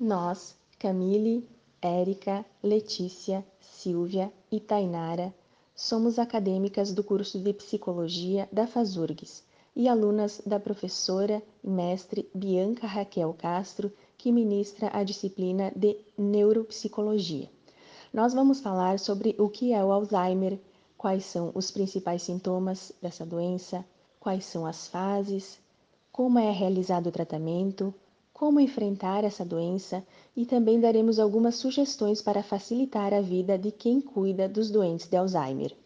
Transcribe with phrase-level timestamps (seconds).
[0.00, 1.46] Nós, Camille,
[1.82, 5.30] Érica, Letícia, Silvia e Tainara,
[5.76, 9.44] somos acadêmicas do curso de Psicologia da FASURGS
[9.76, 17.50] e alunas da professora e mestre Bianca Raquel Castro, que ministra a disciplina de Neuropsicologia.
[18.10, 20.58] Nós vamos falar sobre o que é o Alzheimer,
[20.96, 23.84] quais são os principais sintomas dessa doença,
[24.18, 25.58] quais são as fases,
[26.10, 27.92] como é realizado o tratamento,
[28.40, 30.02] como enfrentar essa doença
[30.34, 35.14] e também daremos algumas sugestões para facilitar a vida de quem cuida dos doentes de
[35.14, 35.76] Alzheimer.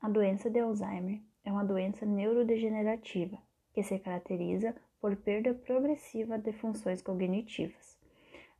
[0.00, 3.36] A doença de Alzheimer é uma doença neurodegenerativa
[3.74, 7.98] que se caracteriza por perda progressiva de funções cognitivas,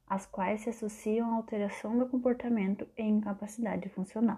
[0.06, 4.36] as quais se associam à alteração do comportamento e incapacidade funcional.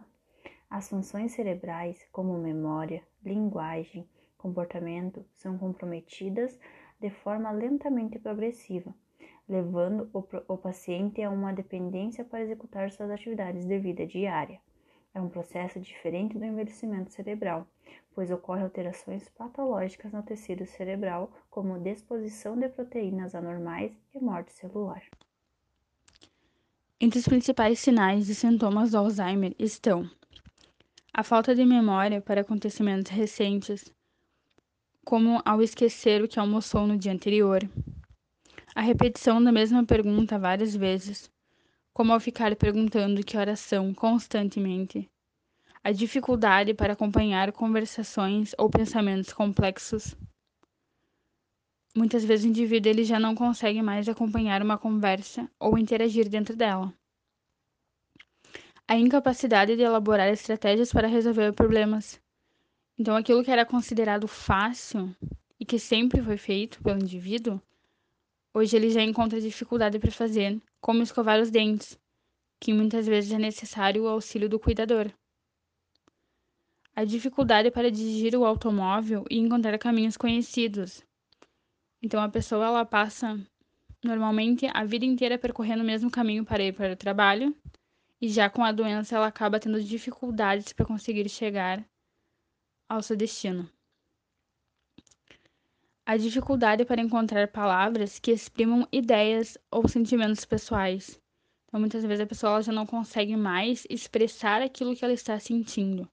[0.70, 6.56] As funções cerebrais, como memória, linguagem, comportamento, são comprometidas
[7.02, 8.94] de forma lentamente progressiva,
[9.52, 14.58] levando o, o paciente a uma dependência para executar suas atividades de vida diária.
[15.14, 17.66] É um processo diferente do envelhecimento cerebral,
[18.14, 25.02] pois ocorre alterações patológicas no tecido cerebral, como disposição de proteínas anormais e morte celular.
[26.98, 30.08] Entre os principais sinais e sintomas do Alzheimer estão
[31.12, 33.92] a falta de memória para acontecimentos recentes,
[35.04, 37.60] como ao esquecer o que almoçou no dia anterior.
[38.74, 41.30] A repetição da mesma pergunta várias vezes,
[41.92, 45.10] como ao ficar perguntando que horas são constantemente.
[45.84, 50.16] A dificuldade para acompanhar conversações ou pensamentos complexos.
[51.94, 56.56] Muitas vezes o indivíduo ele já não consegue mais acompanhar uma conversa ou interagir dentro
[56.56, 56.92] dela.
[58.88, 62.20] A incapacidade de elaborar estratégias para resolver problemas,
[62.98, 65.14] então, aquilo que era considerado fácil
[65.58, 67.60] e que sempre foi feito pelo indivíduo,
[68.54, 71.98] hoje ele já encontra dificuldade para fazer, como escovar os dentes,
[72.60, 75.10] que muitas vezes é necessário o auxílio do cuidador.
[76.94, 81.02] A dificuldade para dirigir o automóvel e encontrar caminhos conhecidos.
[82.02, 83.40] Então, a pessoa ela passa
[84.04, 87.56] normalmente a vida inteira percorrendo o mesmo caminho para ir para o trabalho,
[88.20, 91.84] e já com a doença ela acaba tendo dificuldades para conseguir chegar
[92.88, 93.68] ao seu destino.
[96.04, 101.20] A dificuldade para encontrar palavras que exprimam ideias ou sentimentos pessoais.
[101.68, 106.08] Então, muitas vezes a pessoa já não consegue mais expressar aquilo que ela está sentindo.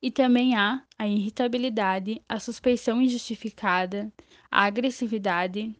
[0.00, 4.10] E também há a irritabilidade, a suspeição injustificada,
[4.50, 5.76] a agressividade,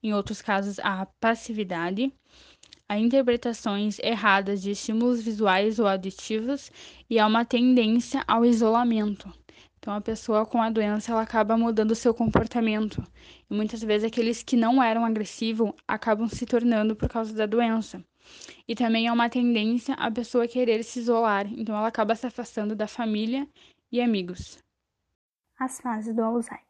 [0.00, 2.12] em outros casos, a passividade,
[2.88, 6.70] a interpretações erradas de estímulos visuais ou auditivos
[7.10, 9.41] e há uma tendência ao isolamento.
[9.82, 13.02] Então, a pessoa com a doença ela acaba mudando o seu comportamento.
[13.50, 18.00] E muitas vezes aqueles que não eram agressivos acabam se tornando por causa da doença.
[18.68, 21.52] E também é uma tendência a pessoa querer se isolar.
[21.52, 23.44] Então, ela acaba se afastando da família
[23.90, 24.62] e amigos.
[25.58, 26.64] As fases do Alzheimer.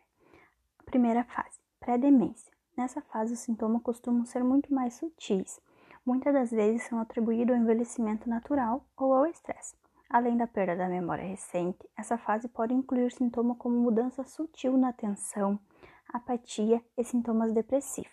[0.87, 2.51] Primeira fase, pré-demência.
[2.75, 5.61] Nessa fase, os sintomas costumam ser muito mais sutis.
[6.07, 9.82] Muitas das vezes são atribuídos ao envelhecimento natural ou ao estresse.
[10.13, 14.91] Além da perda da memória recente, essa fase pode incluir sintomas como mudança sutil na
[14.91, 15.59] atenção,
[16.07, 18.13] apatia e sintomas depressivos.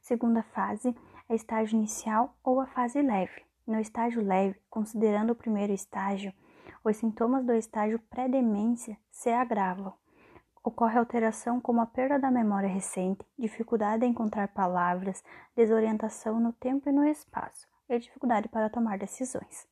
[0.00, 0.96] Segunda fase
[1.28, 3.44] é estágio inicial ou a fase leve.
[3.66, 6.32] No estágio leve, considerando o primeiro estágio,
[6.82, 9.92] os sintomas do estágio pré-demência se agravam.
[10.64, 15.22] Ocorre alteração como a perda da memória recente, dificuldade em encontrar palavras,
[15.54, 19.68] desorientação no tempo e no espaço e dificuldade para tomar decisões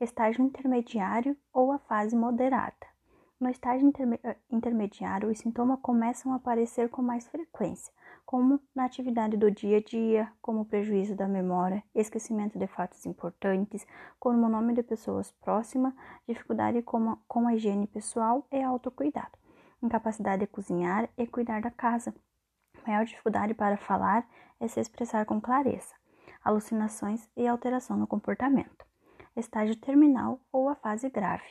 [0.00, 2.94] estágio intermediário ou a fase moderada.
[3.38, 7.92] No estágio eh, intermediário, os sintomas começam a aparecer com mais frequência,
[8.24, 13.86] como na atividade do dia a dia, como prejuízo da memória, esquecimento de fatos importantes,
[14.18, 15.92] como o nome de pessoas próximas,
[16.26, 19.36] dificuldade com com a higiene pessoal e autocuidado,
[19.82, 22.14] incapacidade de cozinhar e cuidar da casa,
[22.86, 24.26] maior dificuldade para falar
[24.60, 25.94] e se expressar com clareza,
[26.42, 28.93] alucinações e alteração no comportamento
[29.36, 31.44] estágio terminal ou a fase grave.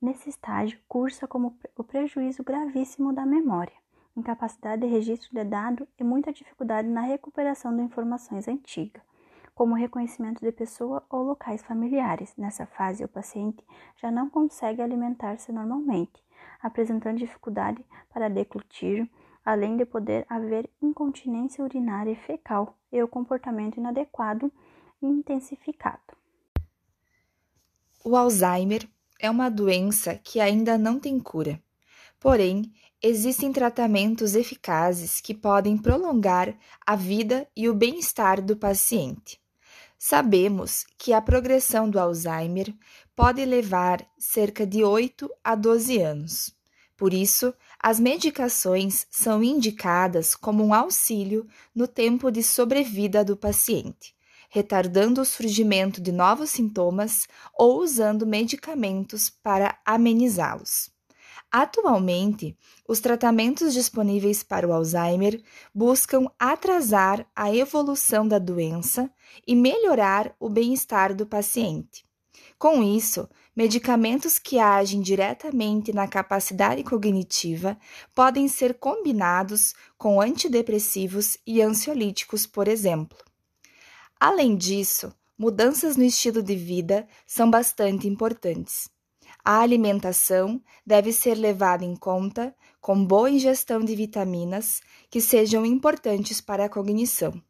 [0.00, 3.74] Nesse estágio, cursa como o prejuízo gravíssimo da memória,
[4.16, 9.02] incapacidade de registro de dado e muita dificuldade na recuperação de informações antigas,
[9.54, 12.32] como reconhecimento de pessoa ou locais familiares.
[12.36, 13.64] Nessa fase, o paciente
[13.96, 16.24] já não consegue alimentar-se normalmente,
[16.62, 19.10] apresentando dificuldade para declutir,
[19.44, 24.52] além de poder haver incontinência urinária e fecal e o comportamento inadequado
[25.02, 26.18] intensificado.
[28.10, 28.88] O Alzheimer
[29.20, 31.62] é uma doença que ainda não tem cura,
[32.18, 32.72] porém,
[33.02, 36.56] existem tratamentos eficazes que podem prolongar
[36.86, 39.38] a vida e o bem-estar do paciente.
[39.98, 42.74] Sabemos que a progressão do Alzheimer
[43.14, 46.56] pode levar cerca de 8 a 12 anos.
[46.96, 54.16] Por isso, as medicações são indicadas como um auxílio no tempo de sobrevida do paciente,
[54.48, 60.90] retardando o surgimento de novos sintomas ou usando medicamentos para amenizá-los.
[61.50, 62.56] Atualmente,
[62.86, 65.42] os tratamentos disponíveis para o Alzheimer
[65.74, 69.10] buscam atrasar a evolução da doença
[69.46, 72.06] e melhorar o bem-estar do paciente.
[72.58, 77.78] Com isso, medicamentos que agem diretamente na capacidade cognitiva
[78.14, 83.27] podem ser combinados com antidepressivos e ansiolíticos, por exemplo.
[84.20, 88.88] Além disso, mudanças no estilo de vida são bastante importantes.
[89.44, 94.80] A alimentação deve ser levada em conta com boa ingestão de vitaminas
[95.10, 97.42] que sejam importantes para a cognição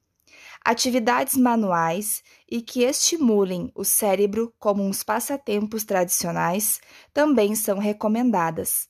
[0.64, 6.80] atividades manuais e que estimulem o cérebro como uns passatempos tradicionais
[7.12, 8.88] também são recomendadas.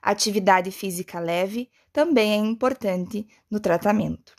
[0.00, 4.34] Atividade física leve também é importante no tratamento.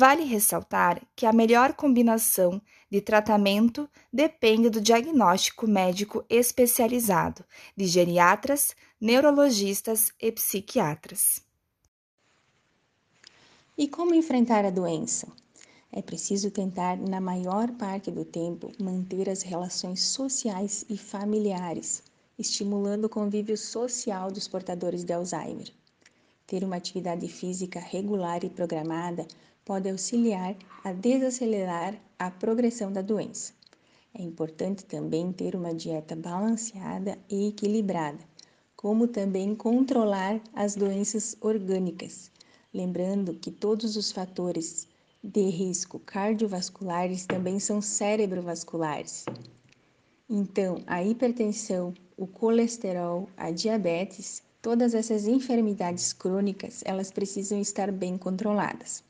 [0.00, 7.44] Vale ressaltar que a melhor combinação de tratamento depende do diagnóstico médico especializado
[7.76, 11.42] de geriatras, neurologistas e psiquiatras.
[13.76, 15.26] E como enfrentar a doença?
[15.90, 22.04] É preciso tentar, na maior parte do tempo, manter as relações sociais e familiares,
[22.38, 25.72] estimulando o convívio social dos portadores de Alzheimer.
[26.46, 29.26] Ter uma atividade física regular e programada
[29.68, 33.52] pode auxiliar a desacelerar a progressão da doença.
[34.14, 38.24] É importante também ter uma dieta balanceada e equilibrada,
[38.74, 42.30] como também controlar as doenças orgânicas,
[42.72, 44.88] lembrando que todos os fatores
[45.22, 49.26] de risco cardiovasculares também são cerebrovasculares.
[50.30, 58.16] Então, a hipertensão, o colesterol, a diabetes, todas essas enfermidades crônicas, elas precisam estar bem
[58.16, 59.06] controladas.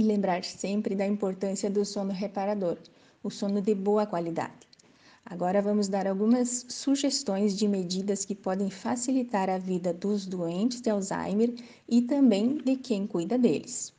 [0.00, 2.78] E lembrar sempre da importância do sono reparador,
[3.22, 4.66] o sono de boa qualidade.
[5.26, 10.88] Agora vamos dar algumas sugestões de medidas que podem facilitar a vida dos doentes de
[10.88, 11.52] Alzheimer
[11.86, 13.92] e também de quem cuida deles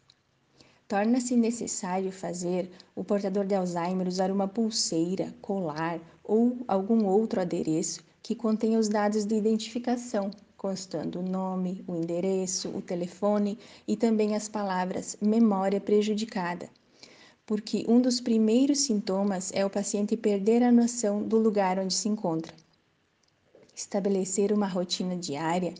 [0.88, 8.03] torna-se necessário fazer o portador de Alzheimer usar uma pulseira, colar ou algum outro adereço
[8.21, 14.35] que contenha os dados de identificação, constando o nome, o endereço, o telefone e também
[14.35, 16.69] as palavras memória prejudicada.
[17.47, 22.07] Porque um dos primeiros sintomas é o paciente perder a noção do lugar onde se
[22.07, 22.53] encontra.
[23.75, 25.73] Estabelecer uma rotina diária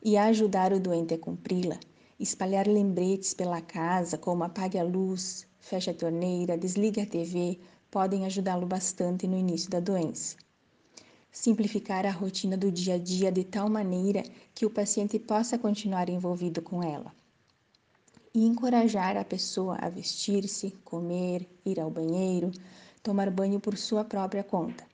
[0.00, 1.80] e ajudar o doente a cumpri-la
[2.20, 7.58] espalhar lembretes pela casa, como apague a luz, feche a torneira, desligue a TV,
[7.90, 10.36] podem ajudá-lo bastante no início da doença.
[11.32, 14.22] Simplificar a rotina do dia a dia de tal maneira
[14.52, 17.14] que o paciente possa continuar envolvido com ela.
[18.34, 22.50] E encorajar a pessoa a vestir-se, comer, ir ao banheiro,
[23.02, 24.84] tomar banho por sua própria conta.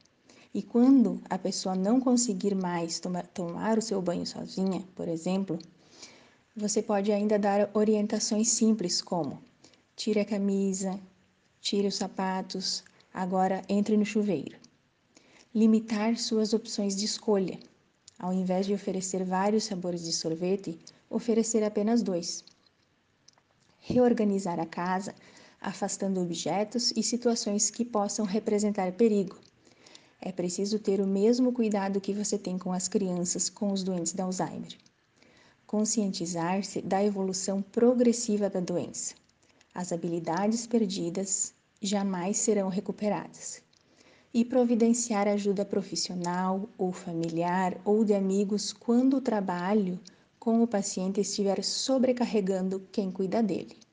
[0.52, 5.58] E quando a pessoa não conseguir mais tomar, tomar o seu banho sozinha, por exemplo,
[6.54, 9.38] você pode ainda dar orientações simples como:
[9.94, 10.98] tire a camisa,
[11.60, 12.82] tire os sapatos,
[13.12, 14.65] agora entre no chuveiro.
[15.56, 17.58] Limitar suas opções de escolha.
[18.18, 22.44] Ao invés de oferecer vários sabores de sorvete, oferecer apenas dois.
[23.80, 25.14] Reorganizar a casa,
[25.58, 29.40] afastando objetos e situações que possam representar perigo.
[30.20, 34.12] É preciso ter o mesmo cuidado que você tem com as crianças com os doentes
[34.12, 34.76] de Alzheimer
[35.66, 39.14] conscientizar-se da evolução progressiva da doença.
[39.74, 43.65] As habilidades perdidas jamais serão recuperadas.
[44.32, 49.98] E providenciar ajuda profissional ou familiar ou de amigos quando o trabalho
[50.38, 53.85] com o paciente estiver sobrecarregando quem cuida dele.